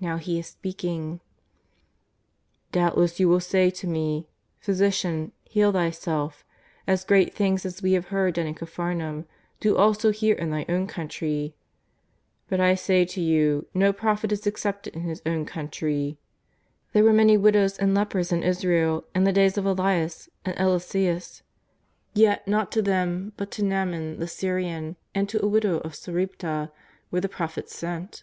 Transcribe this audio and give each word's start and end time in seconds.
]^ow 0.00 0.20
He 0.20 0.38
is 0.38 0.46
speaking:" 0.46 1.18
Doubtless 2.70 3.18
you 3.18 3.28
will 3.28 3.40
say 3.40 3.68
to 3.68 3.88
Me: 3.88 4.28
Physician, 4.60 5.32
heal 5.42 5.72
Thy 5.72 5.90
self, 5.90 6.44
as 6.86 7.02
great 7.04 7.34
things 7.34 7.66
as 7.66 7.82
we 7.82 7.94
have 7.94 8.06
heard 8.14 8.34
done 8.34 8.46
in 8.46 8.54
Caphar 8.54 8.94
naum, 8.94 9.24
do 9.58 9.76
also 9.76 10.12
here 10.12 10.36
in 10.36 10.50
Thy 10.50 10.66
own 10.68 10.86
country. 10.86 11.56
But 12.48 12.60
I 12.60 12.76
say 12.76 13.04
to 13.06 13.20
you 13.20 13.66
no 13.74 13.92
prophet 13.92 14.30
is 14.30 14.46
accepted 14.46 14.94
in 14.94 15.00
his 15.02 15.20
owti 15.22 15.48
country. 15.48 16.16
There 16.92 17.02
were 17.02 17.12
many 17.12 17.36
widows 17.36 17.76
and 17.76 17.92
lepers 17.92 18.30
in 18.30 18.44
Israel 18.44 19.02
in 19.16 19.24
the 19.24 19.32
days 19.32 19.58
of 19.58 19.66
Elias 19.66 20.28
and 20.44 20.56
Eliseus, 20.56 21.42
yet 22.14 22.46
not 22.46 22.70
to 22.70 22.82
them 22.82 23.32
but 23.36 23.50
to 23.50 23.62
Xaaman 23.62 24.20
the 24.20 24.28
Syrian 24.28 24.94
and 25.12 25.28
to 25.28 25.44
a 25.44 25.48
widow 25.48 25.78
of 25.78 25.96
Sarepta 25.96 26.70
were 27.10 27.20
the 27.20 27.28
Prophets 27.28 27.74
sent.'' 27.74 28.22